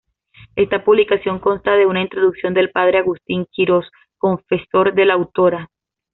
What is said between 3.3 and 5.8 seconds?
Quirós, confesor de la autora.